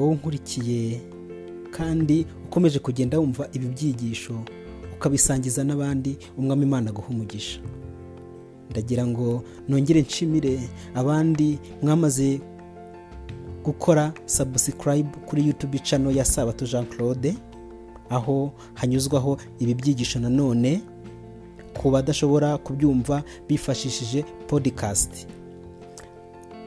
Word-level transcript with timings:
wowe 0.00 0.10
unkurikiye 0.12 1.00
kandi 1.70 2.26
ukomeje 2.44 2.78
kugenda 2.78 3.18
wumva 3.18 3.48
ibi 3.52 3.66
byigisho 3.66 4.34
ukabisangiza 4.96 5.64
n'abandi 5.64 6.18
umwami 6.38 6.62
imana 6.62 6.90
aguha 6.90 7.08
umugisha. 7.08 7.60
Ndagira 8.70 9.06
ngo 9.06 9.44
nongere 9.68 10.00
nshimire 10.02 10.60
abandi 10.94 11.58
mwamaze 11.82 12.40
gukora 13.64 14.12
sabusikarayibu 14.24 15.18
kuri 15.26 15.46
yutubi 15.46 15.78
cano 15.78 16.10
ya 16.10 16.24
sabato 16.24 16.66
jean 16.66 16.86
claude 16.86 17.34
aho 18.10 18.52
hanyuzwaho 18.74 19.38
ibi 19.58 19.74
byigisho 19.74 20.18
nanone 20.20 20.82
ku 21.82 21.90
badashobora 21.90 22.58
kubyumva 22.58 23.22
bifashishije 23.48 24.22
podikasti 24.48 25.26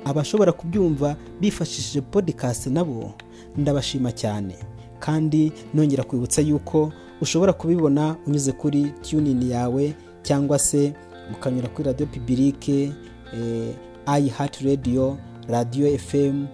abashobora 0.05 0.52
kubyumva 0.52 1.16
bifashishije 1.41 2.02
podikasti 2.02 2.70
nabo 2.70 3.13
ndabashima 3.57 4.12
cyane. 4.12 4.55
Kandi 4.99 5.52
nongera 5.73 6.03
kwibutsa 6.03 6.41
yuko 6.41 6.91
ushobora 7.21 7.53
kubibona 7.53 8.16
unyuze 8.27 8.52
kuri 8.52 8.91
tunini 9.09 9.52
yawe 9.52 9.93
cyangwa 10.21 10.59
se 10.59 10.93
ukanyura 11.34 11.67
kuri 11.70 11.85
radiyo 11.88 12.07
pibirike 12.09 12.91
ayi 14.05 14.29
hati 14.29 14.66
radiyo 14.66 15.17
radiyo 15.48 15.88
efemu 15.88 16.48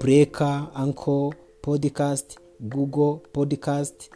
bureka 0.00 0.66
anko 0.74 1.34
podikasti 1.62 2.38
gugo 2.60 3.20
podikasti 3.32 4.10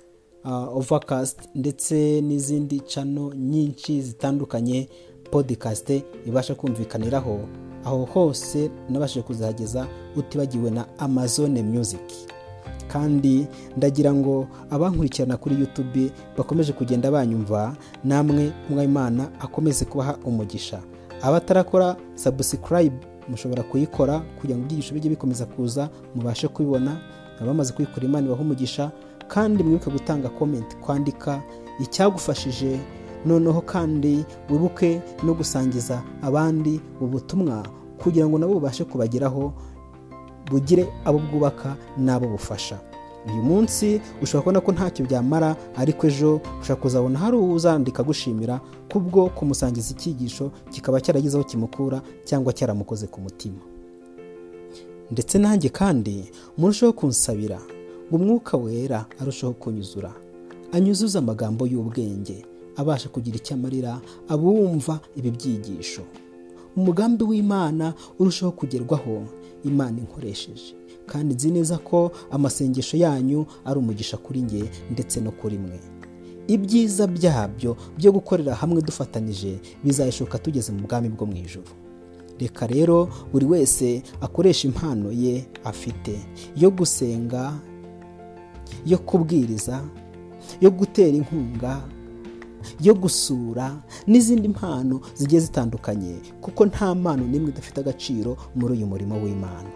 ovakasti 0.75 1.49
ndetse 1.55 2.21
n'izindi 2.21 2.81
cano 2.81 3.35
nyinshi 3.35 4.03
zitandukanye 4.03 4.89
podikasti 5.31 6.03
ibasha 6.27 6.55
kumvikaniraho. 6.55 7.41
Aho 7.85 8.05
hose 8.05 8.71
nabashije 8.91 9.23
kuzahageza 9.23 9.87
utibagiwe 10.17 10.71
na 10.71 10.85
amazone 10.99 11.63
muziki 11.63 12.27
kandi 12.93 13.47
ndagira 13.77 14.13
ngo 14.15 14.47
abankurikirana 14.71 15.37
kuri 15.37 15.61
yutubi 15.61 16.13
bakomeje 16.39 16.73
kugenda 16.73 17.11
banyumva 17.11 17.77
namwe 18.05 18.53
umwimana 18.71 19.29
akomeze 19.41 19.85
kubaha 19.85 20.17
umugisha. 20.25 20.81
Abatarakora 21.23 21.97
sabusikarayibu 22.15 22.97
mushobora 23.29 23.63
kuyikora 23.63 24.19
kugira 24.41 24.59
ngo 24.59 24.65
ibyigisho 24.65 24.95
bijye 24.95 25.11
bikomeza 25.11 25.47
kuza 25.47 25.89
mubashe 26.15 26.49
kubibona. 26.49 26.97
Abamaze 27.41 27.73
kuyikora 27.73 28.07
imana 28.07 28.27
ibaha 28.27 28.43
umugisha 28.43 28.91
kandi 29.29 29.63
mwibuke 29.63 29.91
gutanga 29.91 30.29
komenti 30.29 30.77
kwandika 30.77 31.43
icyagufashije 31.81 32.79
noneho 33.27 33.61
kandi 33.61 34.25
wibuke 34.51 35.01
no 35.25 35.35
gusangiza 35.35 36.03
abandi 36.23 36.81
ubutumwa 37.01 37.63
kugira 38.03 38.27
ngo 38.29 38.39
nabo 38.39 38.55
bubashe 38.55 38.85
kubageraho 38.85 39.53
bugire 40.51 40.89
abo 41.05 41.19
bwubaka 41.19 41.77
n'abo 41.99 42.27
bufasha. 42.29 42.81
Uyu 43.33 43.43
munsi 43.43 44.01
ushobora 44.23 44.43
kubona 44.43 44.61
ko 44.61 44.71
ntacyo 44.73 45.07
byamara 45.07 45.57
ariko 45.79 46.07
ejo 46.11 46.41
ushobora 46.61 46.83
kuzabona 46.83 47.19
hari 47.19 47.37
uzandika 47.39 48.03
agushimira 48.03 48.61
kubwo 48.91 49.29
kumusangiza 49.31 49.95
icyigisho 49.95 50.51
kikaba 50.75 50.99
cyaragize 51.01 51.37
aho 51.39 51.45
kimukura 51.47 52.03
cyangwa 52.27 52.51
cyaramukoze 52.53 53.07
ku 53.07 53.21
mutima. 53.23 53.63
Ndetse 55.11 55.39
nanjye 55.39 55.69
kandi 55.71 56.27
murushaho 56.59 56.93
kunsabira 56.93 57.61
ngo 58.11 58.17
umwuka 58.19 58.57
wera 58.59 59.07
arushaho 59.21 59.53
kunyuzura 59.55 60.11
anyuzuze 60.73 61.19
amagambo 61.19 61.67
y'ubwenge. 61.67 62.43
Abasha 62.77 63.09
kugira 63.09 63.37
icyo 63.37 63.55
amarira 63.55 64.01
abumva 64.29 65.01
ibi 65.17 65.31
byigisho 65.31 66.03
umugambi 66.77 67.25
w'imana 67.25 67.95
urushaho 68.19 68.53
kugerwaho 68.53 69.23
imana 69.65 69.99
inkoresheje. 70.01 70.75
Kandi 71.07 71.35
nzi 71.35 71.51
neza 71.51 71.79
ko 71.79 72.11
amasengesho 72.31 72.97
yanyu 72.97 73.47
ari 73.65 73.79
umugisha 73.79 74.17
kuri 74.17 74.43
nge 74.43 74.65
ndetse 74.91 75.21
no 75.21 75.31
kuri 75.31 75.59
mwe. 75.59 75.81
Ibyiza 76.49 77.07
byabyo 77.07 77.77
byo 77.99 78.13
gukorera 78.13 78.55
hamwe 78.55 78.83
dufatanyije 78.83 79.59
bizayishoka 79.85 80.39
tugeze 80.39 80.73
mu 80.73 80.81
bwami 80.87 81.09
bwo 81.09 81.27
mu 81.27 81.37
ijoro 81.37 81.69
reka 82.41 82.67
rero 82.67 83.09
buri 83.33 83.47
wese 83.47 84.03
akoresha 84.21 84.67
impano 84.69 85.13
ye 85.13 85.47
afite 85.65 86.19
yo 86.57 86.71
gusenga 86.71 87.53
yo 88.87 88.99
kubwiriza 88.99 89.85
yo 90.61 90.71
gutera 90.71 91.15
inkunga 91.17 91.85
yo 92.81 92.95
gusura 92.95 93.83
n'izindi 94.07 94.49
mpano 94.49 95.01
zigiye 95.15 95.41
zitandukanye 95.41 96.15
kuko 96.41 96.67
nta 96.67 96.95
mpano 96.95 97.25
n'imwe 97.27 97.49
idafite 97.51 97.81
agaciro 97.81 98.37
muri 98.55 98.73
uyu 98.75 98.87
murimo 98.87 99.15
w'imana. 99.23 99.71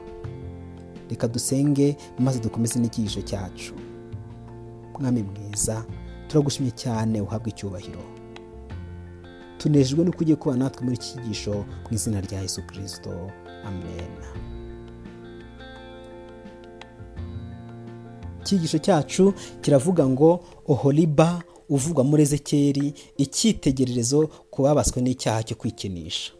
Reka 1.11 1.29
dusenge 1.29 1.97
maze 2.19 2.39
dukomeze 2.41 2.79
n'icyigisho 2.81 3.23
cyacu. 3.23 3.75
Mwami 5.01 5.23
mwiza 5.23 5.85
turagushimye 6.29 6.71
cyane 6.71 7.21
uhabwa 7.21 7.49
icyubahiro. 7.49 8.03
Tunejejwe 9.59 10.05
nuko 10.05 10.19
ugiye 10.21 10.37
kuba 10.37 10.57
natwe 10.57 10.83
muri 10.85 10.97
iki 10.97 11.07
cyigisho 11.13 11.53
mu 11.55 11.91
izina 11.91 12.21
rya 12.21 12.41
yesu 12.43 12.63
kirisito 12.67 13.11
amen. 13.67 14.13
Icyigisho 18.43 18.79
cyacu 18.79 19.35
kiravuga 19.61 20.07
ngo 20.07 20.41
oholiba 20.69 21.43
uvugwa 21.69 22.05
muri 22.05 22.23
ezekeri 22.23 22.95
icyitegererezo 23.19 24.29
ku 24.51 24.63
babaswe 24.63 25.03
n'icyaha 25.03 25.43
cyo 25.43 25.57
kwikinisha. 25.57 26.33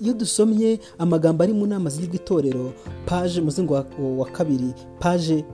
Iyo 0.00 0.12
dusomye 0.14 0.78
amagambo 0.98 1.42
ari 1.42 1.52
mu 1.56 1.66
nama 1.66 1.88
z'igihugu 1.90 2.16
itorero 2.16 2.72
paje 3.08 3.40
umuzingo 3.40 3.74
wa 4.20 4.26
kabiri 4.28 4.70
paje 5.00 5.44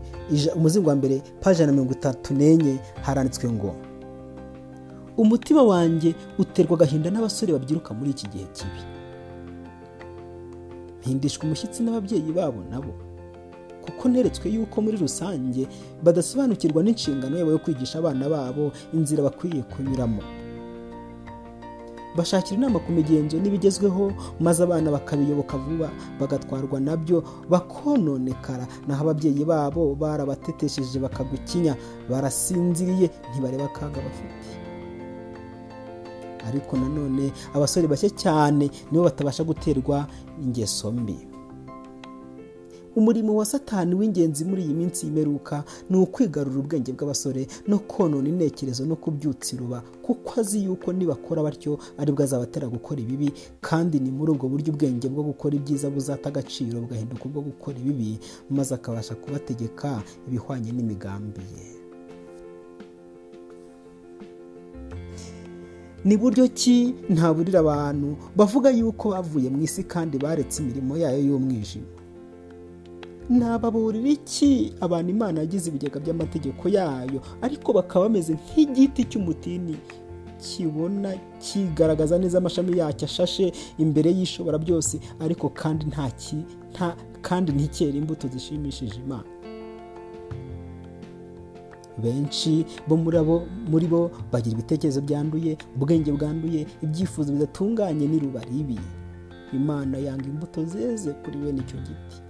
umuzingo 0.57 0.89
wa 0.91 0.97
mbere 0.97 1.23
paje 1.41 1.67
na 1.67 1.73
mirongo 1.73 1.93
itatu 1.95 2.35
n'enye 2.35 2.79
haranditswe 3.07 3.47
ngo 3.53 3.71
umutima 5.17 5.63
wanjye 5.63 6.15
uterwa 6.39 6.75
agahinda 6.77 7.11
n'abasore 7.11 7.53
babyiruka 7.53 7.95
muri 7.95 8.11
iki 8.11 8.27
gihe 8.29 8.47
kibi. 8.53 8.81
Mpindishwa 11.01 11.45
umushyitsi 11.45 11.83
n'ababyeyi 11.83 12.33
babo 12.33 12.61
nabo. 12.71 12.93
Kuko 13.85 14.09
neretswe 14.09 14.51
yuko 14.51 14.83
muri 14.83 14.97
rusange 14.97 15.67
badasobanukirwa 16.03 16.83
n'inshingano 16.83 17.39
yabo 17.39 17.51
yo 17.51 17.59
kwigisha 17.59 17.99
abana 17.99 18.29
babo 18.29 18.73
inzira 18.95 19.23
bakwiye 19.23 19.63
kunyuramo. 19.63 20.23
Bashakira 22.17 22.57
inama 22.61 22.79
ku 22.79 22.93
migenzo 22.93 23.41
n'ibigezweho 23.41 24.13
maze 24.41 24.61
abana 24.63 24.91
bakabiyoboka 24.93 25.57
vuba 25.57 25.89
bagatwarwa 26.21 26.81
na 26.81 26.97
byo 26.97 27.25
bakononekara. 27.49 28.67
Naho 28.87 29.03
ababyeyi 29.09 29.45
babo 29.45 29.95
barabatetesheje 29.97 30.99
bakagukinya 31.01 31.73
barasinziriye 32.11 33.11
ntibareba 33.33 33.65
akaga 33.65 34.01
bafite. 34.05 34.45
Ariko 36.49 36.77
nanone 36.77 37.33
abasore 37.55 37.87
bake 37.89 38.11
cyane 38.13 38.69
nibo 38.93 39.05
batabasha 39.05 39.45
guterwa 39.45 40.07
ingeso 40.45 40.93
mbi. 40.93 41.17
Umurimo 42.97 43.35
wa 43.37 43.45
satani 43.45 43.95
w'ingenzi 43.95 44.45
muri 44.45 44.63
iyi 44.65 44.75
minsi 44.75 45.07
y'imeruka 45.07 45.65
ni 45.91 45.97
ukwigarura 45.97 46.59
ubwenge 46.61 46.93
bw'abasore 46.93 47.47
no 47.69 47.79
konona 47.79 48.29
intekerezo 48.29 48.85
no 48.87 48.97
kubyutsa 48.97 49.57
iruba 49.57 49.81
kuko 50.03 50.41
azi 50.41 50.65
yuko 50.65 50.93
nibakora 50.93 51.43
batyo 51.43 51.79
ari 51.99 52.13
bwo 52.13 52.23
azabatera 52.25 52.69
gukora 52.69 53.01
ibibi 53.01 53.33
kandi 53.61 53.97
ni 54.01 54.11
muri 54.11 54.33
ubwo 54.37 54.49
buryo 54.49 54.73
ubwenge 54.73 55.09
bwo 55.09 55.23
gukora 55.25 55.57
ibyiza 55.57 55.89
buzata 55.91 56.29
agaciro 56.29 56.81
bugahinduka 56.85 57.25
ubwo 57.25 57.41
gukora 57.41 57.79
ibibi 57.81 58.19
maze 58.51 58.75
akabasha 58.75 59.15
kubategeka 59.17 60.03
ibihwanye 60.29 60.73
n'imigambi 60.73 61.41
ye. 61.57 61.67
Ni 66.05 66.17
buryo 66.17 66.49
ki 66.51 66.95
ntaburira 67.09 67.61
abantu 67.63 68.17
bavuga 68.37 68.71
yuko 68.75 69.11
bavuye 69.15 69.49
mu 69.51 69.63
isi 69.63 69.85
kandi 69.87 70.19
baretse 70.19 70.59
imirimo 70.63 70.97
yayo 70.99 71.19
y'umwijima? 71.31 72.02
Nababurira 73.31 74.09
iki 74.09 74.73
abantu 74.81 75.11
imana 75.11 75.41
yagize 75.41 75.71
ibigega 75.71 76.01
by'amategeko 76.01 76.69
yayo 76.69 77.21
ariko 77.43 77.73
bakaba 77.73 78.05
bameze 78.09 78.35
nk'igiti 78.35 79.05
cy'umutini. 79.05 79.77
Kibona 80.43 81.15
kigaragaza 81.41 82.19
neza 82.19 82.39
amashami 82.39 82.79
yacyo 82.79 83.05
ashashe 83.07 83.53
imbere 83.79 84.11
y'ishobora 84.11 84.59
byose 84.59 84.99
ariko 85.21 85.49
kandi 85.49 85.87
nta 85.87 86.97
kandi 87.23 87.53
ntikere 87.53 87.99
imbuto 87.99 88.29
zishimishije 88.29 88.99
imana. 89.07 89.29
Benshi 92.03 92.65
bo 92.89 92.97
muri 92.97 93.87
bo 93.87 94.11
bagira 94.33 94.55
ibitekerezo 94.57 95.01
byanduye 95.01 95.57
ubwenge 95.77 96.11
bwanduye 96.13 96.67
ibyifuzo 96.83 97.33
bidatunganye 97.33 98.07
n'iruba 98.09 98.41
ribi 98.51 98.79
imana 99.53 99.99
yanga 99.99 100.25
imbuto 100.27 100.65
zeze 100.65 101.13
kuri 101.23 101.37
bene 101.39 101.61
icyo 101.61 101.79
giti. 101.87 102.22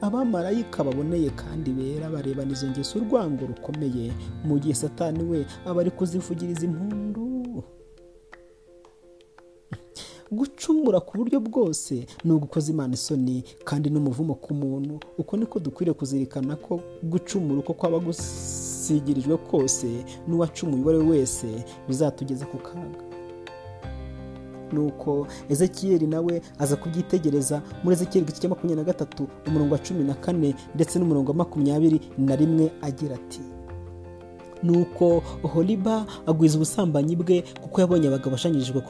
Abamarayika 0.00 0.84
baboneye 0.84 1.30
kandi 1.30 1.70
bera 1.70 2.10
barebana 2.10 2.52
izo 2.52 2.66
ngeso 2.70 2.98
urwango 2.98 3.46
rukomeye. 3.46 4.12
Mu 4.44 4.58
gihe 4.58 4.74
satani 4.74 5.22
we 5.24 5.46
aba 5.66 5.80
ari 5.80 5.90
kuzivugiriza 5.90 6.64
impundu. 6.66 7.28
Gucumura 10.30 11.00
ku 11.00 11.16
buryo 11.18 11.40
bwose 11.40 12.06
ni 12.24 12.32
ugukoza 12.32 12.68
imana 12.72 12.94
isoni 12.94 13.44
kandi 13.64 13.90
n'umuvumo 13.90 14.34
ku 14.34 14.54
muntu. 14.54 15.00
Uko 15.18 15.36
niko 15.36 15.58
dukwiriye 15.58 15.94
kuzirikana 15.94 16.56
ko 16.56 16.80
gucumura 17.02 17.60
uko 17.60 17.72
kwaba 17.74 17.98
gusigirijwe 17.98 19.36
kose 19.48 20.04
n'uwacumuye 20.28 20.82
uwo 20.82 20.90
ari 20.90 20.98
we 20.98 21.06
wese 21.08 21.48
bizatugeza 21.88 22.44
ku 22.46 22.58
kaga. 22.60 23.07
Nuko 24.72 25.26
ezekiyeli 25.48 26.06
nawe 26.06 26.42
aza 26.58 26.76
kubyitegereza. 26.76 27.62
Muri 27.84 27.94
ezekiyeli 27.96 28.24
igice 28.24 28.40
cya 28.40 28.48
makumyabiri 28.48 28.80
na 28.80 28.92
gatatu 28.92 29.28
umurongo 29.46 29.74
wa 29.74 29.80
cumi 29.80 30.04
na 30.04 30.14
kane 30.14 30.54
ndetse 30.74 30.98
n'umurongo 30.98 31.30
wa 31.30 31.36
makumyabiri 31.36 32.00
na 32.18 32.36
rimwe 32.36 32.72
agira 32.82 33.14
ati 33.14 33.40
nuko 34.62 35.22
horiba 35.42 36.06
agwiza 36.26 36.56
ubusambanyi 36.56 37.16
bwe 37.16 37.44
kuko 37.62 37.80
yabonye 37.80 38.08
abagabo 38.08 38.30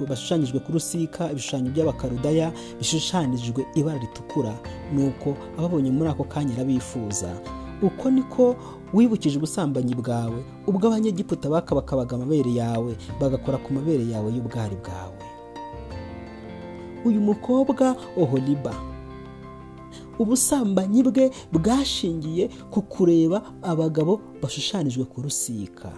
bashushanyijwe 0.08 0.60
ku 0.64 0.72
rusika 0.72 1.28
ibishushanyo 1.30 1.70
by'abakarudaya 1.70 2.52
bishushanyijwe 2.78 3.66
ibara 3.74 3.98
ritukura. 4.00 4.54
Nuko 4.94 5.36
ababonye 5.58 5.90
muri 5.90 6.08
ako 6.10 6.24
kanya 6.24 6.54
arabifuza. 6.54 7.28
Uko 7.82 8.10
niko 8.10 8.56
wibukije 8.94 9.36
ubusambanyi 9.36 9.94
bwawe? 9.94 10.40
Ubwo 10.66 10.86
abanyegiputa 10.88 11.50
bakabakabaga 11.52 12.16
amabere 12.16 12.48
yawe 12.54 12.96
bagakora 13.20 13.58
ku 13.60 13.72
mabere 13.76 14.08
yawe 14.10 14.32
y'ubwari 14.32 14.76
bwawe. 14.81 15.18
Uyu 17.04 17.20
mukobwa 17.20 17.96
oholiba. 18.16 18.74
Ubusambanyi 20.18 21.02
bwe 21.02 21.30
bwashingiye 21.52 22.48
ku 22.70 22.82
kureba 22.82 23.42
abagabo 23.62 24.20
bashushanijwe 24.42 25.04
ku 25.06 25.22
rusika. 25.22 25.92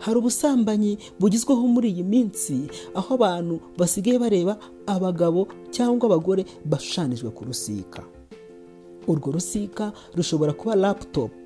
Hari 0.00 0.16
ubusambanyi 0.18 0.98
bugezweho 1.20 1.62
muri 1.68 1.88
iyi 1.92 2.02
minsi 2.02 2.66
aho 2.94 3.14
abantu 3.14 3.60
basigaye 3.78 4.18
bareba 4.18 4.58
abagabo 4.86 5.46
cyangwa 5.70 6.06
abagore 6.10 6.42
bashushanijwe 6.66 7.30
ku 7.30 7.44
rusika. 7.44 8.02
Urwo 9.06 9.32
rusika 9.38 9.92
rushobora 10.16 10.52
kuba 10.52 10.74
laputopu 10.74 11.36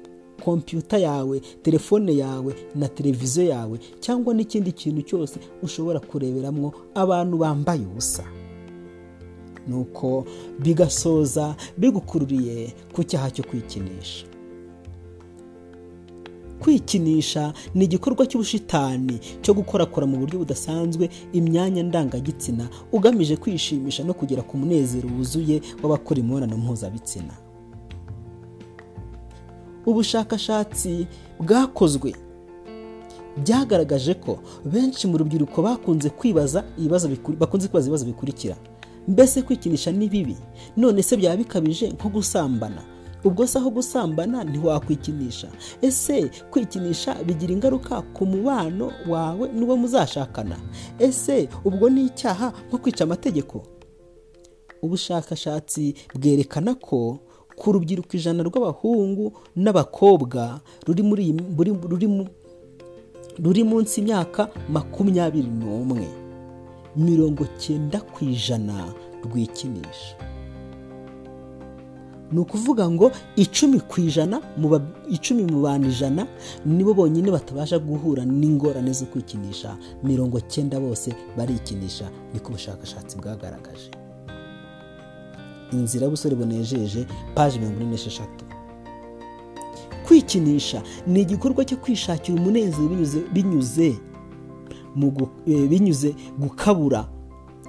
kompiyuta 0.44 0.98
yawe 0.98 1.40
telefone 1.62 2.16
yawe 2.16 2.54
na 2.74 2.88
televiziyo 2.88 3.44
yawe 3.48 3.78
cyangwa 4.00 4.34
n'ikindi 4.34 4.72
kintu 4.72 5.02
cyose 5.02 5.36
ushobora 5.62 6.00
kureberamo 6.00 6.72
abantu 6.94 7.36
bambaye 7.38 7.80
ubusa. 7.86 8.24
Nuko 9.68 10.24
bigasoza 10.60 11.56
bigukururiye 11.78 12.72
ku 12.92 13.00
cyaha 13.04 13.30
cyo 13.30 13.44
kwikinisha. 13.48 14.26
Kwikinisha 16.60 17.52
ni 17.74 17.84
igikorwa 17.84 18.26
cy'ubushitani 18.26 19.20
cyo 19.42 19.52
gukorakora 19.54 20.06
mu 20.06 20.16
buryo 20.16 20.38
budasanzwe 20.38 21.08
imyanya 21.32 21.82
ndangagitsina 21.82 22.68
ugamije 22.92 23.36
kwishimisha 23.36 24.04
no 24.04 24.14
kugera 24.14 24.42
ku 24.42 24.56
munezero 24.56 25.08
wuzuye 25.16 25.60
w'abakora 25.82 26.20
imibonano 26.20 26.56
mpuzabitsina. 26.56 27.34
Ubushakashatsi 29.86 31.06
bwakozwe. 31.40 32.12
Byagaragaje 33.42 34.14
ko 34.14 34.38
benshi 34.64 35.06
mu 35.06 35.18
rubyiruko 35.18 35.62
bakunze 35.62 36.10
kwibaza 36.10 36.64
ibibazo 36.78 37.08
bakunze 37.38 37.68
kwibaza 37.68 37.86
ibibazo 37.86 38.06
bikurikira. 38.06 38.56
Mbese 39.08 39.42
kwikinisha 39.42 39.92
ni 39.92 40.08
bibi? 40.08 40.36
None 40.76 41.02
se 41.02 41.16
byaba 41.16 41.36
bikabije 41.36 41.88
nko 41.90 42.08
gusambana? 42.08 42.82
Ubwo 43.24 43.46
se 43.46 43.58
aho 43.58 43.70
gusambana 43.70 44.44
ntiwakwikinisha? 44.44 45.48
Ese 45.82 46.30
kwikinisha 46.50 47.14
bigira 47.24 47.52
ingaruka 47.52 48.02
ku 48.02 48.26
mubano 48.26 48.92
wawe 49.08 49.48
n'uwo 49.52 49.76
muzashakana? 49.76 50.56
Ese 50.98 51.48
ubwo 51.64 51.90
ni 51.90 52.04
icyaha 52.06 52.52
nko 52.68 52.78
kwica 52.78 53.04
amategeko? 53.04 53.62
Ubushakashatsi 54.82 55.94
bwerekana 56.14 56.74
ko 56.74 57.18
ku 57.56 57.72
rubyiruko 57.72 58.16
ijana 58.16 58.42
rw'abahungu 58.42 59.32
n'abakobwa 59.56 60.60
ruri 63.42 63.62
munsi 63.64 64.00
y'imyaka 64.00 64.48
makumyabiri 64.68 65.48
n'umwe. 65.50 66.06
Mirongo 66.96 67.44
cyenda 67.58 67.98
ku 68.00 68.24
ijana 68.24 68.94
rwikinisha. 69.24 70.14
Ni 72.32 72.38
ukuvuga 72.40 72.90
ngo 72.90 73.10
icumi 73.36 73.80
ku 73.80 74.00
ijana 74.00 74.40
icumi 75.10 75.42
mu 75.50 75.62
bantu 75.62 75.88
ijana 75.90 76.26
nibo 76.66 76.94
bonyine 76.94 77.30
batabasha 77.30 77.78
guhura 77.78 78.24
n'ingorane 78.24 78.92
zo 78.92 79.06
kwikinisha. 79.06 79.76
Mirongo 80.02 80.40
cyenda 80.40 80.80
bose 80.80 81.14
barikinisha 81.36 82.10
niko 82.32 82.48
ubushakashatsi 82.48 83.18
bwagaragaje. 83.18 83.90
Inzira 85.76 86.04
y'ubusore 86.04 86.34
bunejeje 86.36 87.06
paji 87.34 87.58
mirongo 87.58 87.80
ine 87.80 87.90
n'esheshatu. 87.90 88.44
Kwikinisha 90.06 90.82
ni 91.06 91.20
igikorwa 91.20 91.64
cyo 91.64 91.76
kwishakira 91.76 92.38
umunezero 92.38 92.88
binyuze 93.32 93.96
binyuze 95.68 96.14
gukabura 96.38 97.08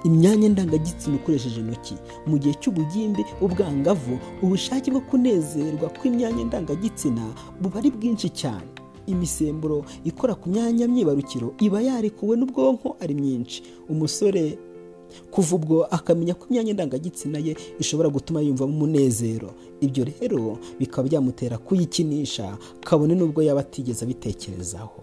imyanya 0.04 0.48
ndangagitsina 0.48 1.16
ukoresheje 1.16 1.60
intoki. 1.60 1.94
Mu 2.26 2.38
gihe 2.38 2.54
cy'ubugimbi 2.60 3.24
ubwangavu 3.40 4.18
ubushake 4.42 4.90
bwo 4.90 5.00
kunezerwa 5.00 5.88
kw'imyanya 5.98 6.44
ndangagitsina 6.44 7.22
buba 7.60 7.78
ari 7.80 7.90
bwinshi 7.90 8.28
cyane. 8.30 8.68
Imisemburo 9.06 9.84
ikora 10.04 10.34
ku 10.34 10.48
myanya 10.50 10.86
myibarukiro 10.88 11.54
iba 11.60 11.80
yarekuwe 11.82 12.36
n'ubwonko 12.36 12.96
ari 13.00 13.14
myinshi. 13.14 13.62
Umusore 13.88 14.58
kuva 15.30 15.56
ubwo 15.56 15.84
akamenya 15.84 16.34
ko 16.34 16.46
imyanya 16.50 16.72
ndangagitsina 16.72 17.38
ye 17.38 17.56
ishobora 17.78 18.08
gutuma 18.08 18.40
yumvamo 18.40 18.72
umunezero. 18.76 19.50
Ibyo 19.80 20.04
rero 20.04 20.58
bikaba 20.78 21.08
byamutera 21.08 21.58
kuyikinisha 21.58 22.56
kabone 22.80 23.14
n'ubwo 23.14 23.42
yaba 23.42 23.60
atigeze 23.60 24.04
abitekerezaho. 24.04 25.02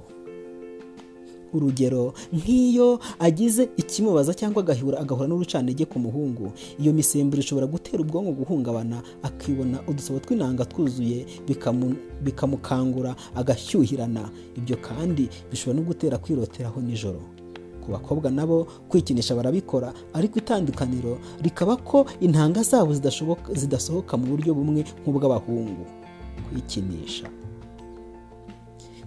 Urugero 1.54 2.14
nk'iyo 2.34 2.98
agize 3.20 3.70
ikimubaza 3.78 4.34
cyangwa 4.34 4.64
agahura 4.66 4.98
agahura 5.00 5.28
n'urucanege 5.30 5.86
ku 5.86 6.00
muhungu 6.02 6.50
iyo 6.82 6.94
misemburo 6.98 7.40
ishobora 7.46 7.68
gutera 7.70 8.02
ubwonko 8.02 8.32
guhungabana 8.42 8.98
akibona 9.22 9.78
udusabo 9.88 10.18
tw'inanga 10.20 10.66
twuzuye 10.66 11.26
bikamukangura 12.26 13.14
agashyuhirana. 13.38 14.30
Ibyo 14.58 14.78
kandi 14.82 15.30
bishobora 15.52 15.78
no 15.80 15.86
gutera 15.86 16.18
kwiroteraho 16.18 16.82
nijoro. 16.82 17.22
Ku 17.84 17.92
bakobwa 17.92 18.32
nabo 18.32 18.68
kwikinisha 18.90 19.36
barabikora. 19.36 19.94
Ariko 20.14 20.40
itandukaniro 20.40 21.20
rikaba 21.44 21.76
ko 21.76 22.06
intanga 22.24 22.64
zabo 22.64 22.94
zidasohoka 23.54 24.18
mu 24.18 24.26
buryo 24.32 24.54
bumwe 24.56 24.86
nk'ubw'abahungu. 25.04 25.84
Kwikinisha. 26.50 27.28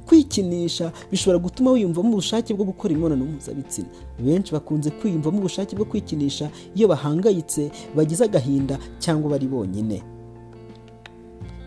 Kwikinisha 0.06 0.92
bishobora 1.10 1.38
gutuma 1.38 1.70
wiyumvamo 1.72 2.10
ubushake 2.12 2.54
bwo 2.54 2.64
gukora 2.64 2.92
imibonano 2.94 3.24
mpuzabitsina. 3.24 3.88
Benshi 4.22 4.52
bakunze 4.52 4.90
kwiyumvamo 4.90 5.38
ubushake 5.38 5.76
bwo 5.76 5.84
kwikinisha 5.84 6.50
iyo 6.74 6.88
bahangayitse 6.88 7.70
bagize 7.96 8.24
agahinda 8.24 8.78
cyangwa 8.98 9.30
bari 9.30 9.46
bonyine. 9.50 10.02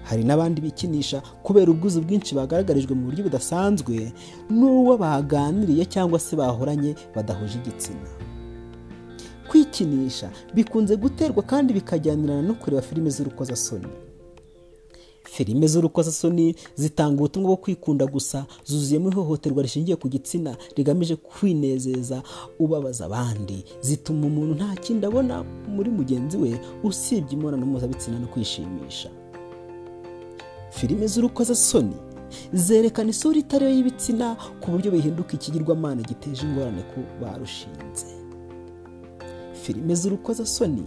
Hari 0.09 0.23
n'abandi 0.23 0.61
bikinisha 0.61 1.21
kubera 1.45 1.71
ubwuzu 1.71 2.01
bwinshi 2.01 2.33
bagaragarijwe 2.35 2.93
mu 2.97 3.03
buryo 3.05 3.23
budasanzwe 3.29 4.11
n'uwo 4.49 4.97
baganiriye 4.97 5.85
cyangwa 5.85 6.17
se 6.19 6.33
bahoranye 6.35 6.95
badahuje 7.15 7.57
igitsina. 7.61 8.09
Kwikinisha 9.49 10.29
bikunze 10.53 10.95
guterwa 10.97 11.43
kandi 11.43 11.73
bikajyanirana 11.73 12.41
no 12.41 12.53
kureba 12.53 12.81
filime 12.81 13.09
z'urukozasoni. 13.09 13.87
Filime 15.23 15.67
z'urukozasoni 15.67 16.55
zitanga 16.75 17.17
ubutumwa 17.21 17.47
bwo 17.47 17.57
kwikunda 17.57 18.05
gusa 18.05 18.45
zuzuyemo 18.65 19.09
ihohoterwa 19.09 19.61
rishingiye 19.63 19.95
ku 19.95 20.07
gitsina 20.09 20.57
rigamije 20.75 21.15
kwinezeza 21.15 22.21
ubabaza 22.59 23.05
abandi. 23.05 23.63
Zituma 23.81 24.25
umuntu 24.27 24.53
nta 24.55 24.75
kindi 24.81 25.05
abona 25.05 25.43
muri 25.75 25.89
mugenzi 25.89 26.37
we 26.37 26.59
usibye 26.83 27.33
imibonano 27.33 27.65
mpuzabitsina 27.65 28.19
no 28.19 28.27
kwishimisha. 28.27 29.09
Filime 30.71 31.07
z'urukozasoni 31.07 31.95
zerekana 32.53 33.09
isura 33.09 33.37
itariyo 33.39 33.71
y'ibitsina 33.71 34.35
ku 34.61 34.71
buryo 34.71 34.91
bihinduka 34.91 35.33
ikigirwamana 35.33 36.01
giteje 36.01 36.45
ingorane 36.45 36.81
ku 36.91 36.99
barushinze. 37.21 38.07
Filime 39.61 39.95
z'urukozasoni 39.95 40.83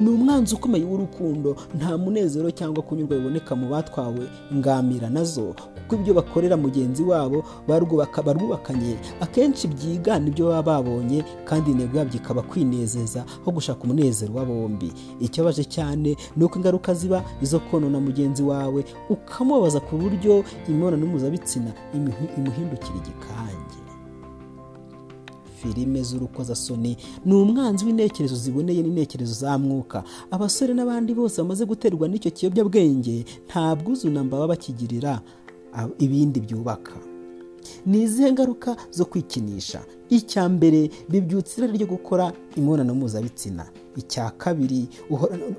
ni 0.00 0.08
umwanzi 0.08 0.54
ukomeye 0.54 0.84
w'urukundo 0.84 1.56
nta 1.74 1.98
munezero 1.98 2.50
cyangwa 2.50 2.82
kunyurwa 2.82 3.16
biboneka 3.16 3.56
mu 3.56 3.68
batwawe. 3.68 4.24
Ngamira 4.54 5.10
na 5.10 5.24
zo 5.24 5.54
kuko 5.88 5.94
ibyo 6.02 6.14
bakorera 6.14 6.56
mugenzi 6.56 7.02
wabo 7.02 7.44
barwubakanye. 7.68 8.96
Akenshi 9.20 9.68
byigana 9.68 10.28
ibyo 10.28 10.48
baba 10.48 10.62
babonye 10.82 11.24
kandi 11.44 11.70
intego 11.70 11.98
yabyo 11.98 12.16
ikaba 12.20 12.42
kwinezeza 12.42 13.24
aho 13.42 13.50
gushaka 13.50 13.84
umunezero 13.84 14.34
wa 14.34 14.44
bombi. 14.44 14.92
Ikibabaje 15.20 15.64
cyane 15.64 16.16
ni 16.36 16.44
uko 16.44 16.58
ingaruka 16.58 16.94
ziba 16.94 17.22
izo 17.42 17.60
konona 17.60 18.00
mugenzi 18.00 18.42
wawe 18.42 18.84
ukamubabaza 19.10 19.80
ku 19.80 19.96
buryo 19.96 20.44
imibonano 20.68 21.06
mpuzabitsina 21.06 21.70
imuhindukira 22.36 22.96
igikange. 22.98 23.78
Filime 25.66 26.02
z'urukozasoni 26.02 26.96
ni 27.24 27.34
umwanzi 27.34 27.84
w'intekerezo 27.84 28.36
ziboneye 28.36 28.82
n'intekerezo 28.82 29.34
za 29.34 29.58
mwuka. 29.58 30.04
Abasore 30.30 30.74
n'abandi 30.74 31.14
bose 31.14 31.42
bamaze 31.42 31.64
guterwa 31.66 32.08
n'icyo 32.08 32.30
kiyobyabwenge 32.30 33.24
nta 33.48 33.74
bwuzunamba 33.76 34.36
baba 34.36 34.48
bakigirira 34.54 35.20
ibindi 35.98 36.40
byubaka. 36.40 36.92
Ni 37.86 38.02
izihe 38.02 38.32
ngaruka 38.32 38.76
zo 38.90 39.04
kwikinisha? 39.04 39.82
Icya 40.10 40.48
mbere 40.48 40.90
bibyutsa 41.10 41.58
irari 41.58 41.78
ryo 41.78 41.86
gukora 41.86 42.32
imibonano 42.56 42.94
mpuzabitsina. 42.94 43.66
Icya 43.96 44.30
kabiri 44.30 44.88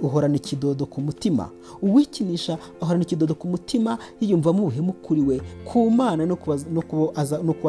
uhorana 0.02 0.36
ikidodo 0.36 0.86
ku 0.86 1.02
mutima. 1.02 1.50
Uwikinisha 1.82 2.58
ahorana 2.82 3.04
ikidodo 3.04 3.36
ku 3.36 3.48
mutima 3.48 3.98
yiyumvamo 4.22 4.64
ubuhemu 4.64 4.94
kuri 4.94 5.22
we 5.22 5.42
ku 5.66 5.92
mana 5.92 6.26
no 6.26 6.36
kuba 6.36 7.16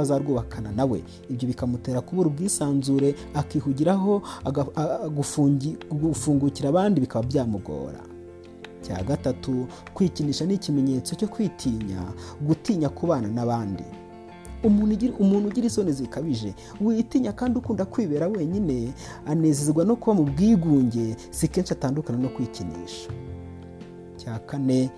azarwubakana 0.03 0.73
nawe 0.73 1.03
ibyo 1.31 1.49
bikamutera 1.49 2.01
kubura 2.01 2.29
ubwisanzure 2.29 3.15
akihugiraho 3.35 4.23
gufungukira 5.91 6.69
abandi 6.69 7.01
bikaba 7.01 7.27
byamugora. 7.27 8.01
Cya 8.83 9.03
gatatu 9.03 9.67
kwikinisha 9.95 10.45
ni 10.47 10.55
ikimenyetso 10.55 11.15
cyo 11.15 11.29
kwitinya 11.29 12.03
gutinya 12.47 12.89
kubana 12.89 13.29
n'abandi. 13.29 13.85
Umuntu 14.63 15.49
ugira 15.49 15.67
isoni 15.67 15.93
zikabije 15.93 16.55
witinya 16.81 17.33
kandi 17.33 17.59
ukunda 17.59 17.85
kwibera 17.85 18.29
wenyine 18.29 18.93
anezezwa 19.27 19.85
no 19.85 19.97
kuba 19.97 20.15
mu 20.15 20.25
bwigunge 20.25 21.17
si 21.31 21.49
kenshi 21.49 21.73
atandukana 21.73 22.19
no 22.19 22.29
kwikinisha. 22.29 23.11
Cya 24.17 24.39
kane 24.39 24.91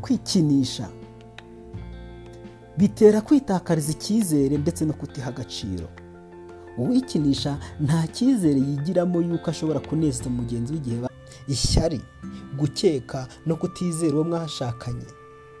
kwikinisha. 0.00 0.88
Bitera 2.78 3.20
kwitakariza 3.20 3.92
icyizere 3.92 4.58
ndetse 4.58 4.84
no 4.84 4.92
kutiha 4.92 5.28
agaciro. 5.28 5.88
Uwikinisha 6.78 7.58
nta 7.80 8.06
cyizere 8.06 8.60
yigiramo 8.60 9.20
yuko 9.22 9.50
ashobora 9.50 9.80
kunezeza 9.80 10.30
mugenzi 10.30 10.72
w'igihe 10.72 11.00
ishyari 11.48 12.00
gukeka 12.58 13.26
no 13.46 13.56
kutizera 13.56 14.14
uwo 14.14 14.24
mwashakanye. 14.24 15.06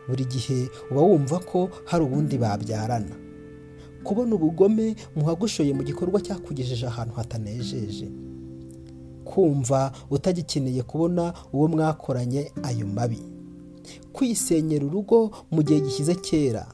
Buri 0.08 0.24
gihe 0.24 0.68
uba 0.90 1.00
wumva 1.00 1.38
ko 1.38 1.68
hari 1.84 2.04
ubundi 2.04 2.38
babyarana. 2.38 3.16
Kubona 4.04 4.34
ubugome 4.34 4.96
muhagushoye 5.16 5.72
mu 5.74 5.82
gikorwa 5.82 6.20
cyakugejeje 6.20 6.86
ahantu 6.86 7.14
hatanejeje. 7.14 8.08
Kumva 9.24 9.92
utagikeneye 10.10 10.82
kubona 10.82 11.34
uwo 11.52 11.68
mwakoranye 11.68 12.52
ayo 12.62 12.86
mabi. 12.86 13.22
Kwisenyera 14.12 14.86
urugo 14.86 15.30
mu 15.50 15.62
gihe 15.62 15.80
gishyize 15.80 16.14
kera. 16.14 16.66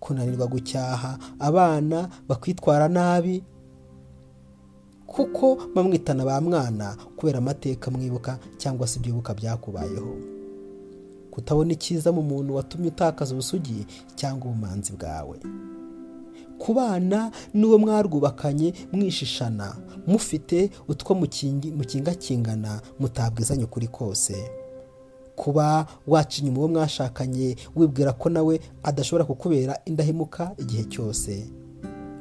Kunanirwa 0.00 0.46
gucyaha 0.46 1.18
abana 1.38 2.08
bakwitwara 2.28 2.88
nabi. 2.88 3.42
Kuko 5.06 5.58
bamwitana 5.74 6.24
ba 6.24 6.40
mwana 6.40 6.96
kubera 7.16 7.38
amateka 7.38 7.90
mwibuka 7.90 8.38
cyangwa 8.56 8.86
se 8.86 8.98
ibyibuka 8.98 9.34
byakubayeho. 9.34 10.33
Kutabona 11.34 11.72
icyiza 11.72 12.12
mu 12.12 12.22
muntu 12.22 12.54
watumye 12.54 12.88
utakaza 12.88 13.34
ubusugi 13.34 13.86
cyangwa 14.14 14.46
ubumanzi 14.50 14.92
bwawe. 14.92 15.38
Ku 16.58 16.74
bana 16.74 17.30
n'uwo 17.54 17.78
mwarwubakanye 17.78 18.74
mwishishana 18.92 19.76
mufite 20.06 20.70
utwo 20.88 21.14
mukingakingana 21.14 22.80
mutabwizanye 23.00 23.64
ukuri 23.64 23.88
kose. 23.88 24.50
Kuba 25.36 25.86
waca 26.06 26.36
inyuma 26.38 26.58
uwo 26.58 26.68
mwashakanye 26.68 27.56
wibwira 27.76 28.12
ko 28.12 28.28
nawe 28.30 28.60
adashobora 28.82 29.24
kukubera 29.24 29.78
indahemuka 29.84 30.52
igihe 30.58 30.84
cyose. 30.84 31.50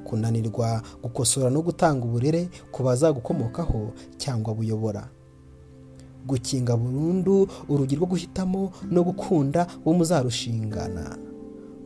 Kunanirwa 0.03 0.81
gukosora 1.03 1.49
no 1.49 1.61
gutanga 1.61 2.05
uburere 2.05 2.49
ku 2.71 2.83
bazagukomokaho 2.83 3.91
cyangwa 4.17 4.53
buyobora. 4.53 5.09
Gukinga 6.27 6.77
burundu 6.77 7.47
urugi 7.69 7.95
rwo 7.95 8.07
guhitamo 8.07 8.71
no 8.91 9.03
gukunda 9.03 9.67
uwo 9.85 9.95
muzarushingana. 9.97 11.17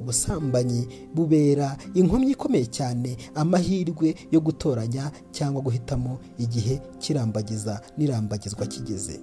Ubusambanyi 0.01 0.87
bubera 1.15 1.77
inkomyi 1.93 2.31
ikomeye 2.31 2.65
cyane 2.69 3.17
amahirwe 3.35 4.15
yo 4.31 4.39
gutoranya 4.41 5.11
cyangwa 5.31 5.61
guhitamo 5.61 6.19
igihe 6.37 6.81
kirambagiza 6.99 7.81
n'irambagizwa 7.97 8.65
kigeze. 8.65 9.19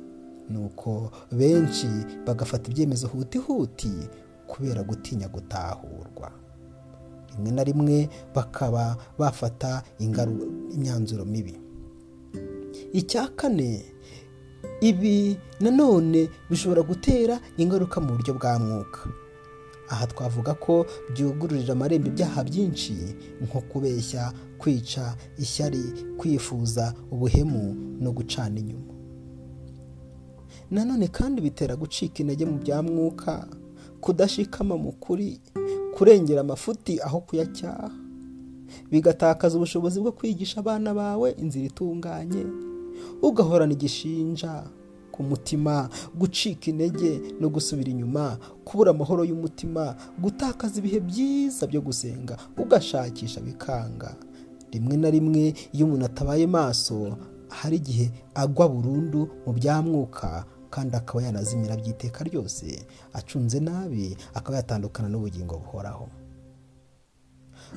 Nuko 0.51 1.11
benshi 1.33 1.87
bagafata 2.27 2.71
ibyemezo 2.71 3.07
huti 3.09 3.39
kubera 4.47 4.83
gutinya 4.83 5.29
gutahurwa. 5.29 6.33
Rimwe 7.37 7.51
na 7.51 7.65
rimwe 7.65 8.09
bakaba 8.35 8.97
bafata 9.19 9.83
imyanzuro 10.75 11.25
mibi. 11.25 11.55
Icya 12.93 13.29
kane 13.29 13.85
ibi 14.81 15.37
nanone 15.61 16.29
bishobora 16.51 16.83
gutera 16.83 17.41
ingaruka 17.57 18.01
mu 18.01 18.13
buryo 18.17 18.35
bwa 18.35 18.59
mwuka. 18.59 19.01
Aha 19.89 20.07
twavuga 20.07 20.55
ko 20.55 20.87
byugururira 21.13 21.73
amarembo 21.73 22.09
ibyaha 22.09 22.45
byinshi 22.45 22.95
nko 23.45 23.61
kubeshya 23.61 24.33
kwica 24.59 25.17
ishyari 25.39 25.83
kwifuza 26.17 26.95
ubuhemu 27.11 27.75
no 28.01 28.13
gucana 28.13 28.59
inyuma. 28.61 28.93
Nanone 30.71 31.09
kandi 31.09 31.41
bitera 31.43 31.77
gucika 31.77 32.19
intege 32.23 32.45
mu 32.47 32.59
bya 32.59 32.83
mwuka 32.83 33.47
kudashikama 34.01 34.77
mu 34.77 34.93
kuri 34.93 35.41
kurengera 35.95 36.41
amafuti 36.41 37.01
aho 37.01 37.21
kuyacyaha 37.21 37.91
bigatakaza 38.91 39.57
ubushobozi 39.57 40.01
bwo 40.01 40.13
kwigisha 40.13 40.61
abana 40.61 40.95
bawe 40.95 41.31
inzira 41.37 41.67
itunganye 41.67 42.47
ugahorana 43.23 43.73
igishinja 43.73 44.65
ku 45.13 45.23
mutima 45.23 45.89
gucika 46.19 46.71
intege 46.71 47.21
no 47.41 47.49
gusubira 47.49 47.91
inyuma 47.91 48.39
kubura 48.65 48.91
amahoro 48.91 49.25
y'umutima 49.25 49.95
gutakaza 50.19 50.79
ibihe 50.79 51.01
byiza 51.01 51.67
byo 51.67 51.81
gusenga 51.81 52.37
ugashakisha 52.59 53.41
bikanga 53.41 54.17
rimwe 54.73 54.97
na 54.97 55.11
rimwe 55.11 55.55
iyo 55.73 55.87
umuntu 55.87 56.07
atabaye 56.07 56.47
maso 56.47 57.17
hari 57.49 57.77
igihe 57.77 58.11
agwa 58.35 58.69
burundu 58.69 59.29
mu 59.47 59.53
bya 59.53 59.83
mwuka 59.83 60.45
kandi 60.71 60.97
akaba 60.97 61.23
yanazimira 61.23 61.77
by'iteka 61.77 62.25
ryose 62.27 62.87
acunze 63.13 63.61
nabi 63.61 64.17
akaba 64.35 64.57
yatandukana 64.59 65.09
n'ubugingo 65.09 65.55
buhoraho. 65.63 66.09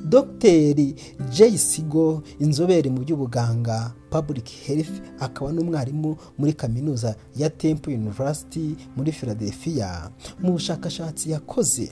Dogiteri 0.06 0.96
Jay 1.32 1.58
sigo 1.58 2.24
inzobere 2.39 2.89
mu 2.89 3.00
by'ubuganga 3.04 3.94
public 4.10 4.48
health 4.50 5.01
akaba 5.20 5.51
n'umwarimu 5.51 6.18
muri 6.38 6.54
kaminuza 6.54 7.16
ya 7.36 7.50
temple 7.50 7.94
university 7.96 8.75
muri 8.96 9.12
philadelphia. 9.12 10.10
Mu 10.42 10.51
bushakashatsi 10.51 11.32
yakoze 11.32 11.92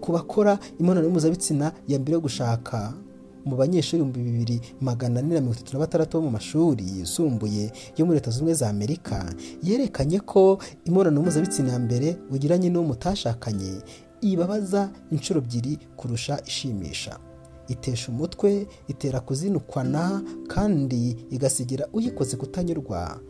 ku 0.00 0.12
bakora 0.12 0.58
imibonano 0.78 1.08
mpuzabitsina 1.10 1.72
ya 1.88 1.98
mbere 1.98 2.14
yo 2.14 2.20
gushaka 2.20 2.94
mu 3.44 3.56
banyeshuri 3.56 4.02
ibihumbi 4.02 4.20
bibiri 4.30 4.60
magana 4.80 5.20
ane 5.20 5.34
na 5.34 5.40
mirongo 5.40 5.54
itatu 5.58 5.72
na 5.72 5.78
batandatu 5.78 6.18
bo 6.18 6.24
mu 6.24 6.30
mashuri 6.30 6.84
yisumbuye 6.98 7.72
yo 7.96 8.06
muri 8.06 8.18
leta 8.18 8.30
zunze 8.30 8.38
ubumwe 8.42 8.54
za 8.54 8.68
amerika 8.70 9.34
yerekanye 9.62 10.20
ko 10.20 10.58
imibonano 10.86 11.20
mpuzabitsina 11.22 11.72
ya 11.72 11.78
mbere 11.78 12.16
ugiranye 12.30 12.70
n'uwo 12.70 12.86
mutashakanye. 12.86 13.72
Ibabaza 14.22 14.90
inshuro 15.10 15.40
ebyiri 15.40 15.78
kurusha 15.96 16.40
ishimisha. 16.46 17.18
Itesha 17.68 18.08
umutwe 18.12 18.66
itera 18.88 19.20
kuzinukwana 19.20 20.22
kandi 20.48 21.16
igasigira 21.30 21.88
uyikoze 21.92 22.36
kutanyurwa 22.36 23.20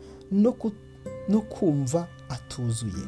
no 1.29 1.41
kumva 1.41 2.07
atuzuye. 2.29 3.05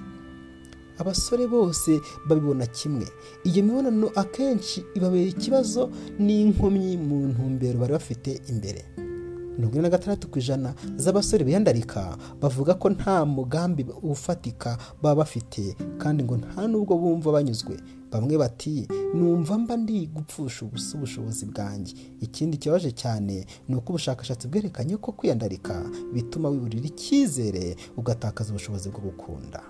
Abasore 0.98 1.48
bose 1.48 2.00
babibona 2.28 2.66
kimwe. 2.66 3.08
Iyo 3.44 3.64
mibonano 3.64 4.08
akenshi 4.16 4.84
ibabera 4.96 5.28
ikibazo 5.30 5.90
n'inkomyi 6.20 6.98
mu 6.98 7.28
ntumbero 7.28 7.80
bari 7.80 7.94
bafite 7.94 8.32
imbere. 8.50 8.86
Mirongo 9.58 9.74
ine 9.74 9.82
na 9.82 9.90
gatandatu 9.90 10.28
ku 10.28 10.40
ijana 10.40 10.74
z'abasore 10.98 11.44
biyandarika 11.44 12.18
bavuga 12.42 12.74
ko 12.74 12.90
nta 12.90 13.26
mugambi 13.26 13.86
ufatika 14.04 14.78
baba 15.02 15.16
bafite 15.24 15.76
kandi 15.98 16.24
ngo 16.24 16.38
nta 16.38 16.68
n'ubwo 16.68 16.98
bumva 16.98 17.32
banyuzwe. 17.32 17.78
Bamwe 18.12 18.38
bati 18.38 18.88
numva 19.14 19.58
mba 19.58 19.78
ndi 19.78 20.08
gupfusha 20.08 20.66
ubusa 20.66 20.98
ubushobozi 20.98 21.46
bwanjye. 21.46 21.94
Ikindi 22.22 22.58
kibaje 22.58 22.92
cyane 22.92 23.46
ni 23.68 23.76
uko 23.76 23.90
ubushakashatsi 23.94 24.48
bwerekanye 24.48 24.98
ko 24.98 25.12
kwiyandarika 25.12 25.84
bituma 26.14 26.50
wiburira 26.50 26.86
icyizere 26.88 27.76
ugatakaza 27.98 28.50
ubushobozi 28.52 28.90
bwo 28.90 29.00
gukunda. 29.02 29.62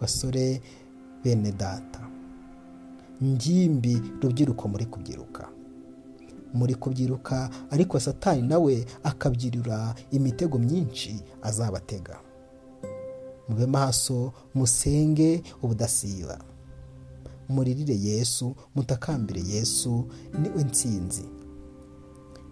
Basore 0.00 0.60
bene 1.24 1.52
data. 1.52 2.00
Ngimbi 3.22 4.02
rubyiruko 4.22 4.68
muri 4.68 4.86
kubyiruka. 4.86 5.48
Muri 6.58 6.74
kubyiruka 6.74 7.50
ariko 7.70 8.00
satani 8.00 8.42
nawe 8.48 8.74
akabyirura 9.02 9.94
imitego 10.10 10.58
myinshi 10.58 11.22
azabatega. 11.42 12.16
Mube 13.48 13.66
maso 13.66 14.32
musenge 14.54 15.42
ubudasiba. 15.62 16.38
Muririre 17.48 17.96
yesu 17.96 18.54
mutakambire 18.74 19.40
yesu 19.54 20.04
ni 20.42 20.48
we 20.48 20.64
nsinzi 20.64 21.24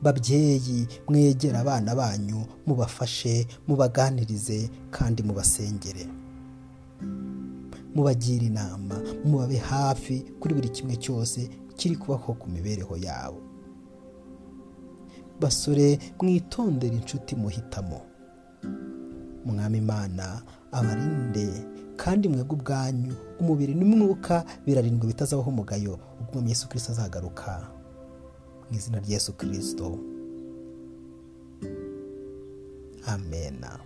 babyeyi 0.03 0.87
mwegera 1.09 1.61
abana 1.61 1.95
banyu 1.95 2.45
mubafashe 2.67 3.47
mubaganirize 3.69 4.71
kandi 4.91 5.23
mubasengere. 5.23 6.07
Mubagire 7.95 8.47
inama 8.47 9.01
mubabe 9.25 9.57
hafi 9.57 10.21
kuri 10.41 10.55
buri 10.55 10.69
kimwe 10.69 10.97
cyose 10.97 11.51
kiri 11.77 11.97
kubaho 11.97 12.33
ku 12.35 12.51
mibereho 12.51 12.97
yabo. 12.97 13.41
Basore 15.41 15.99
mwitondere 16.23 16.97
inshuti 16.97 17.37
muhitamo. 17.37 18.01
Mwami 19.45 19.79
imana 19.79 20.43
abarinde 20.73 21.49
kandi 21.97 22.29
mwebwe 22.29 22.57
ubwanyu 22.57 23.15
umubiri 23.41 23.75
n'umwuka 23.75 24.45
birarindwa 24.67 25.07
bitazabaho 25.07 25.51
umugayo 25.51 25.99
ubwo 26.21 26.49
Yesu 26.49 26.69
kirisito 26.69 26.93
azagaruka. 26.93 27.69
Mu 28.71 28.77
izina 28.77 28.99
rya 28.99 29.15
Yesu 29.15 29.33
kirisito 29.33 29.99
amena 33.07 33.79